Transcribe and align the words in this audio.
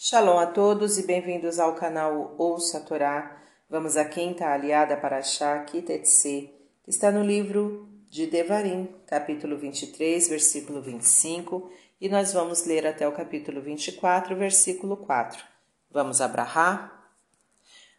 Shalom 0.00 0.38
a 0.38 0.46
todos 0.46 0.96
e 0.96 1.02
bem-vindos 1.02 1.58
ao 1.58 1.74
canal 1.74 2.32
Ouça 2.38 2.78
a 2.78 2.80
Torá. 2.80 3.36
Vamos 3.68 3.96
à 3.96 4.04
quinta 4.04 4.46
aliada 4.46 4.96
para 4.96 5.20
Shá 5.20 5.58
Kitetse, 5.64 6.54
que 6.84 6.90
está 6.90 7.10
no 7.10 7.24
livro 7.24 7.88
de 8.08 8.28
Devarim, 8.28 8.88
capítulo 9.08 9.58
23, 9.58 10.28
versículo 10.28 10.80
25, 10.80 11.68
e 12.00 12.08
nós 12.08 12.32
vamos 12.32 12.64
ler 12.64 12.86
até 12.86 13.08
o 13.08 13.12
capítulo 13.12 13.60
24, 13.60 14.36
versículo 14.36 14.98
4. 14.98 15.42
Vamos 15.90 16.20
abrahar? 16.20 17.10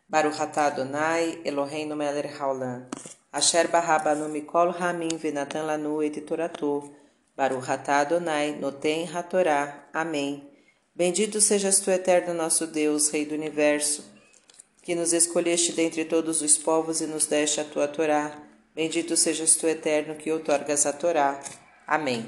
Baruch 0.07 0.39
atah 0.39 0.67
Adonai, 0.67 1.41
Eloheinu 1.43 1.97
melech 1.97 2.33
haolam, 2.39 2.87
asher 3.29 3.67
barabanu 3.67 4.29
mikol 4.29 4.71
hamim 4.71 5.17
venatan 5.17 5.65
lanu 5.65 6.01
et 6.01 6.21
toratou, 6.21 6.95
Baruch 7.35 7.69
atah 7.69 7.99
Adonai, 7.99 8.55
noten 8.57 9.05
hatorá. 9.13 9.83
Amém. 9.91 10.48
Bendito 10.99 11.39
sejas 11.39 11.79
tu, 11.79 11.89
eterno 11.89 12.33
nosso 12.33 12.67
Deus, 12.67 13.07
Rei 13.07 13.25
do 13.25 13.33
universo, 13.33 14.03
que 14.81 14.93
nos 14.93 15.13
escolheste 15.13 15.71
dentre 15.71 16.03
todos 16.03 16.41
os 16.41 16.57
povos 16.57 16.99
e 16.99 17.07
nos 17.07 17.25
deste 17.25 17.61
a 17.61 17.63
tua 17.63 17.87
Torá. 17.87 18.37
Bendito 18.75 19.15
sejas 19.15 19.55
tu, 19.55 19.65
eterno, 19.65 20.15
que 20.15 20.29
outorgas 20.29 20.85
a 20.85 20.91
Torá. 20.91 21.41
Amém. 21.87 22.27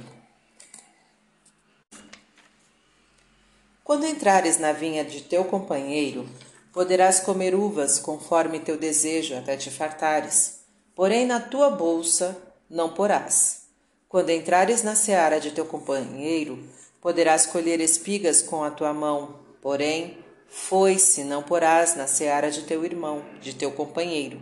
Quando 3.84 4.06
entrares 4.06 4.58
na 4.58 4.72
vinha 4.72 5.04
de 5.04 5.20
teu 5.20 5.44
companheiro, 5.44 6.26
poderás 6.72 7.20
comer 7.20 7.54
uvas 7.54 8.00
conforme 8.00 8.62
teu 8.62 8.78
desejo 8.78 9.36
até 9.36 9.58
te 9.58 9.70
fartares, 9.70 10.62
porém 10.96 11.26
na 11.26 11.42
tua 11.42 11.70
bolsa 11.72 12.42
não 12.70 12.94
porás. 12.94 13.64
Quando 14.08 14.30
entrares 14.30 14.82
na 14.82 14.96
seara 14.96 15.42
de 15.42 15.52
teu 15.52 15.66
companheiro, 15.66 16.58
Poderás 17.02 17.48
colher 17.48 17.80
espigas 17.82 18.44
com 18.44 18.64
a 18.64 18.70
tua 18.70 18.94
mão, 18.94 19.40
porém, 19.60 20.20
foi-se 20.48 21.24
não 21.24 21.42
porás 21.42 21.96
na 21.96 22.06
seara 22.06 22.52
de 22.52 22.62
teu 22.62 22.86
irmão, 22.86 23.26
de 23.42 23.56
teu 23.56 23.72
companheiro. 23.72 24.40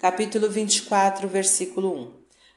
Capítulo 0.00 0.48
24, 0.48 1.26
versículo 1.26 1.92
1 1.92 2.12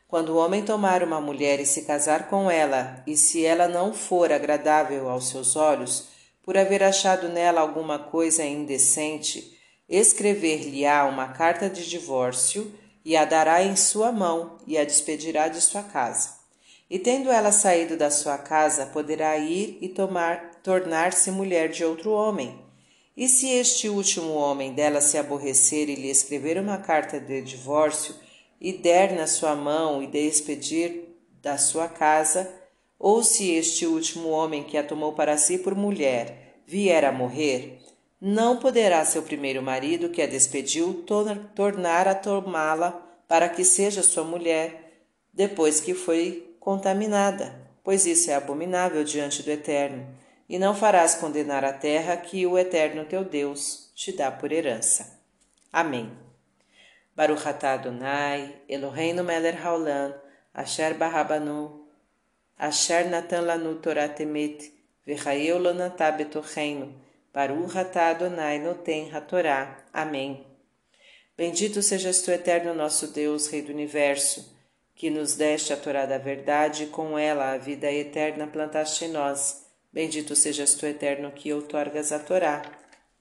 Quando 0.07 0.29
o 0.29 0.37
homem 0.37 0.63
tomar 0.63 1.01
uma 1.01 1.19
mulher 1.19 1.59
e 1.59 1.65
se 1.65 1.81
casar 1.85 2.29
com 2.29 2.51
ela, 2.51 3.03
e 3.07 3.17
se 3.17 3.43
ela 3.43 3.67
não 3.67 3.95
for 3.95 4.31
agradável 4.31 5.09
aos 5.09 5.29
seus 5.29 5.55
olhos, 5.55 6.09
por 6.43 6.55
haver 6.55 6.83
achado 6.83 7.27
nela 7.27 7.61
alguma 7.61 7.97
coisa 7.97 8.45
indecente, 8.45 9.57
escrever-lhe-á 9.89 11.03
uma 11.05 11.29
carta 11.29 11.67
de 11.67 11.89
divórcio 11.89 12.71
e 13.03 13.17
a 13.17 13.25
dará 13.25 13.63
em 13.63 13.75
sua 13.75 14.11
mão 14.11 14.59
e 14.67 14.77
a 14.77 14.85
despedirá 14.85 15.47
de 15.47 15.61
sua 15.61 15.81
casa. 15.81 16.44
E 16.89 16.99
tendo 16.99 17.31
ela 17.31 17.51
saído 17.51 17.97
da 17.97 18.11
sua 18.11 18.37
casa, 18.37 18.85
poderá 18.85 19.37
ir 19.37 19.77
e 19.81 19.89
tomar 19.89 20.61
tornar-se 20.63 21.31
mulher 21.31 21.69
de 21.69 21.83
outro 21.83 22.11
homem. 22.11 22.63
E 23.17 23.27
se 23.27 23.49
este 23.49 23.89
último 23.89 24.33
homem 24.33 24.73
dela 24.73 25.01
se 25.01 25.17
aborrecer 25.17 25.89
e 25.89 25.95
lhe 25.95 26.09
escrever 26.09 26.59
uma 26.59 26.77
carta 26.77 27.19
de 27.19 27.41
divórcio, 27.41 28.13
e 28.59 28.73
der 28.73 29.13
na 29.13 29.27
sua 29.27 29.55
mão 29.55 30.01
e 30.01 30.07
despedir 30.07 31.17
da 31.41 31.57
sua 31.57 31.87
casa, 31.87 32.51
ou 32.97 33.23
se 33.23 33.51
este 33.51 33.85
último 33.85 34.29
homem 34.29 34.63
que 34.63 34.77
a 34.77 34.83
tomou 34.83 35.13
para 35.13 35.37
si 35.37 35.57
por 35.57 35.75
mulher 35.75 36.61
vier 36.65 37.05
a 37.05 37.11
morrer, 37.11 37.79
não 38.19 38.57
poderá 38.57 39.03
seu 39.05 39.21
primeiro 39.21 39.61
marido 39.61 40.09
que 40.09 40.21
a 40.21 40.27
despediu 40.27 41.05
tornar 41.55 42.07
a 42.07 42.15
tomá-la 42.15 42.91
para 43.27 43.49
que 43.49 43.63
seja 43.63 44.01
sua 44.01 44.23
mulher, 44.23 45.05
depois 45.33 45.79
que 45.79 45.93
foi 45.93 46.54
contaminada, 46.65 47.53
pois 47.83 48.07
isso 48.07 48.31
é 48.31 48.33
abominável 48.33 49.03
diante 49.03 49.43
do 49.43 49.51
Eterno, 49.51 50.03
e 50.49 50.57
não 50.57 50.73
farás 50.73 51.13
condenar 51.13 51.63
a 51.63 51.71
terra 51.71 52.17
que 52.17 52.43
o 52.47 52.57
Eterno 52.57 53.05
teu 53.05 53.23
Deus 53.23 53.91
te 53.93 54.11
dá 54.11 54.31
por 54.31 54.51
herança. 54.51 55.21
Amém. 55.71 56.11
Baruch 57.15 57.47
atah 57.47 57.73
Adonai, 57.73 58.55
Eloheinu 58.67 59.23
melech 59.23 59.59
haolam, 59.63 60.15
asher 60.55 60.95
barabanu, 60.95 61.85
asher 62.57 63.11
natan 63.11 63.45
lanu 63.45 63.75
Torah 63.75 64.09
temet, 64.09 64.71
v'chayeu 65.05 65.59
lo 65.59 65.71
natah 65.71 66.17
betocheinu, 66.17 66.95
Adonai 67.31 68.57
noten 68.57 69.13
hatorá. 69.13 69.85
Amém. 69.93 70.47
Bendito 71.37 71.83
sejas 71.83 72.23
tu, 72.23 72.31
Eterno 72.31 72.73
nosso 72.73 73.13
Deus, 73.13 73.47
Rei 73.49 73.61
do 73.61 73.71
Universo, 73.71 74.54
que 74.95 75.09
nos 75.09 75.35
deste 75.35 75.73
a 75.73 75.77
Torá 75.77 76.05
da 76.05 76.17
verdade 76.17 76.83
e 76.83 76.87
com 76.87 77.19
ela 77.19 77.51
a 77.51 77.57
vida 77.57 77.91
eterna 77.91 78.47
plantaste 78.47 79.05
em 79.05 79.09
nós. 79.09 79.65
Bendito 79.91 80.35
sejas 80.35 80.73
tu, 80.73 80.85
eterno, 80.85 81.31
que 81.31 81.53
outorgas 81.53 82.11
a 82.13 82.19
Torá. 82.19 82.61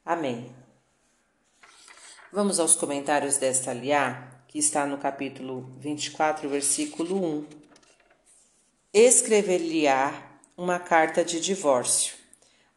Amém. 0.04 0.54
Vamos 2.32 2.58
aos 2.58 2.74
comentários 2.74 3.36
desta 3.36 3.72
aliá, 3.72 4.28
que 4.48 4.58
está 4.58 4.86
no 4.86 4.98
capítulo 4.98 5.72
24, 5.78 6.48
versículo 6.48 7.16
1. 7.24 7.46
Escrever-lhe-á 8.92 10.38
uma 10.56 10.78
carta 10.78 11.24
de 11.24 11.40
divórcio. 11.40 12.14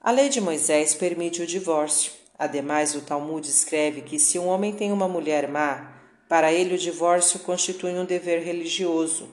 A 0.01 0.11
lei 0.11 0.29
de 0.29 0.41
Moisés 0.41 0.95
permite 0.95 1.41
o 1.41 1.47
divórcio. 1.47 2.11
Ademais, 2.37 2.95
o 2.95 3.01
Talmud 3.01 3.47
escreve 3.47 4.01
que 4.01 4.19
se 4.19 4.39
um 4.39 4.47
homem 4.47 4.73
tem 4.73 4.91
uma 4.91 5.07
mulher 5.07 5.47
má, 5.47 5.96
para 6.27 6.51
ele, 6.51 6.75
o 6.75 6.77
divórcio 6.77 7.39
constitui 7.39 7.91
um 7.91 8.05
dever 8.05 8.43
religioso. 8.43 9.29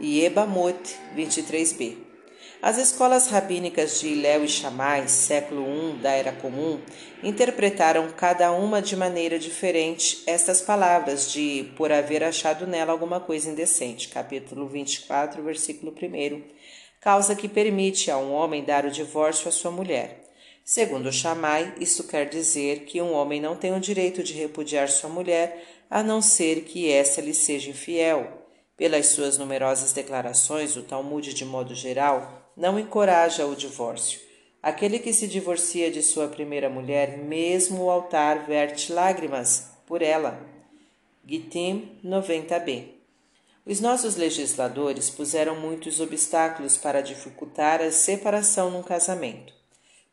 Iebamot 0.00 0.96
23b. 1.16 1.96
As 2.62 2.78
escolas 2.78 3.26
rabínicas 3.26 4.00
de 4.00 4.06
Iléu 4.06 4.44
e 4.44 4.48
Shammai, 4.48 5.08
século 5.08 5.64
I 5.66 5.98
da 5.98 6.12
Era 6.12 6.30
Comum, 6.30 6.78
interpretaram 7.20 8.08
cada 8.16 8.52
uma 8.52 8.80
de 8.80 8.94
maneira 8.94 9.36
diferente 9.36 10.22
estas 10.28 10.60
palavras 10.60 11.32
de 11.32 11.72
por 11.76 11.90
haver 11.90 12.22
achado 12.22 12.64
nela 12.64 12.92
alguma 12.92 13.18
coisa 13.18 13.50
indecente, 13.50 14.08
capítulo 14.08 14.68
24, 14.68 15.42
versículo 15.42 15.92
1, 15.92 16.42
causa 17.00 17.34
que 17.34 17.48
permite 17.48 18.12
a 18.12 18.16
um 18.16 18.32
homem 18.32 18.62
dar 18.62 18.84
o 18.84 18.92
divórcio 18.92 19.48
à 19.48 19.52
sua 19.52 19.72
mulher. 19.72 20.22
Segundo 20.64 21.10
Shammai, 21.10 21.74
isso 21.80 22.06
quer 22.06 22.28
dizer 22.28 22.84
que 22.84 23.02
um 23.02 23.12
homem 23.12 23.40
não 23.40 23.56
tem 23.56 23.74
o 23.74 23.80
direito 23.80 24.22
de 24.22 24.34
repudiar 24.34 24.88
sua 24.88 25.10
mulher 25.10 25.81
a 25.92 26.02
não 26.02 26.22
ser 26.22 26.62
que 26.62 26.90
essa 26.90 27.20
lhe 27.20 27.34
seja 27.34 27.68
infiel. 27.68 28.48
Pelas 28.78 29.08
suas 29.08 29.36
numerosas 29.36 29.92
declarações, 29.92 30.74
o 30.74 30.82
Talmud, 30.82 31.34
de 31.34 31.44
modo 31.44 31.74
geral, 31.74 32.50
não 32.56 32.78
encoraja 32.78 33.44
o 33.44 33.54
divórcio. 33.54 34.18
Aquele 34.62 34.98
que 34.98 35.12
se 35.12 35.28
divorcia 35.28 35.90
de 35.90 36.02
sua 36.02 36.28
primeira 36.28 36.70
mulher, 36.70 37.18
mesmo 37.18 37.84
o 37.84 37.90
altar 37.90 38.46
verte 38.46 38.90
lágrimas 38.90 39.70
por 39.86 40.00
ela. 40.00 40.40
Gitim 41.28 42.00
90b. 42.02 42.86
Os 43.66 43.78
nossos 43.78 44.16
legisladores 44.16 45.10
puseram 45.10 45.60
muitos 45.60 46.00
obstáculos 46.00 46.78
para 46.78 47.02
dificultar 47.02 47.82
a 47.82 47.92
separação 47.92 48.70
num 48.70 48.82
casamento. 48.82 49.52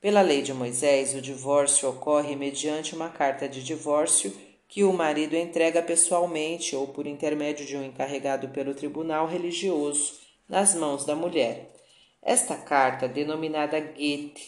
Pela 0.02 0.22
lei 0.22 0.42
de 0.42 0.54
Moisés, 0.54 1.16
o 1.16 1.22
divórcio 1.22 1.88
ocorre 1.88 2.36
mediante 2.36 2.94
uma 2.94 3.08
carta 3.08 3.48
de 3.48 3.64
divórcio 3.64 4.49
que 4.70 4.84
o 4.84 4.94
marido 4.94 5.36
entrega 5.36 5.82
pessoalmente 5.82 6.76
ou 6.76 6.88
por 6.88 7.08
intermédio 7.08 7.66
de 7.66 7.76
um 7.76 7.84
encarregado 7.84 8.50
pelo 8.50 8.76
tribunal 8.76 9.26
religioso 9.26 10.20
nas 10.48 10.76
mãos 10.76 11.04
da 11.04 11.16
mulher. 11.16 11.76
Esta 12.22 12.56
carta, 12.56 13.08
denominada 13.08 13.80
Get, 13.80 14.40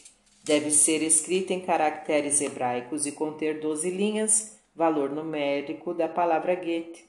deve 0.44 0.70
ser 0.70 1.02
escrita 1.02 1.54
em 1.54 1.62
caracteres 1.62 2.40
hebraicos 2.40 3.08
e 3.08 3.12
conter 3.12 3.60
doze 3.60 3.90
linhas, 3.90 4.60
valor 4.76 5.10
numérico 5.10 5.92
da 5.92 6.08
palavra 6.08 6.56
Get, 6.64 7.00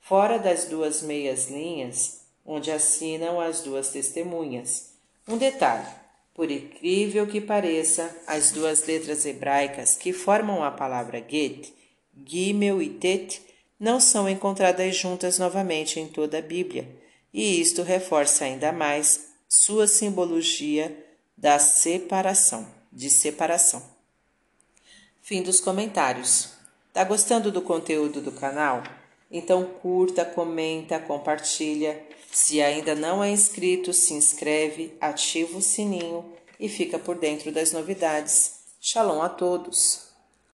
fora 0.00 0.36
das 0.36 0.64
duas 0.64 1.02
meias 1.02 1.48
linhas, 1.48 2.26
onde 2.44 2.72
assinam 2.72 3.40
as 3.40 3.60
duas 3.60 3.90
testemunhas. 3.90 4.92
Um 5.28 5.38
detalhe: 5.38 5.86
por 6.34 6.50
incrível 6.50 7.28
que 7.28 7.40
pareça, 7.40 8.10
as 8.26 8.50
duas 8.50 8.84
letras 8.86 9.24
hebraicas 9.24 9.94
que 9.94 10.12
formam 10.12 10.64
a 10.64 10.72
palavra 10.72 11.24
Get 11.28 11.76
Gimel 12.24 12.80
e 12.80 12.90
Tet 12.90 13.42
não 13.78 14.00
são 14.00 14.28
encontradas 14.28 14.96
juntas 14.96 15.38
novamente 15.38 16.00
em 16.00 16.08
toda 16.08 16.38
a 16.38 16.42
Bíblia, 16.42 16.88
e 17.32 17.60
isto 17.60 17.82
reforça 17.82 18.44
ainda 18.44 18.72
mais 18.72 19.28
sua 19.48 19.86
simbologia 19.86 21.04
da 21.36 21.58
separação, 21.58 22.66
de 22.90 23.10
separação. 23.10 23.82
Fim 25.20 25.42
dos 25.42 25.60
comentários. 25.60 26.50
Tá 26.92 27.04
gostando 27.04 27.52
do 27.52 27.60
conteúdo 27.60 28.22
do 28.22 28.32
canal? 28.32 28.82
Então 29.30 29.64
curta, 29.64 30.24
comenta, 30.24 30.98
compartilha. 30.98 32.02
Se 32.32 32.62
ainda 32.62 32.94
não 32.94 33.22
é 33.22 33.30
inscrito, 33.30 33.92
se 33.92 34.14
inscreve, 34.14 34.96
ativa 35.00 35.58
o 35.58 35.62
sininho 35.62 36.24
e 36.58 36.68
fica 36.68 36.98
por 36.98 37.18
dentro 37.18 37.52
das 37.52 37.72
novidades. 37.72 38.60
Shalom 38.80 39.20
a 39.20 39.28
todos! 39.28 40.05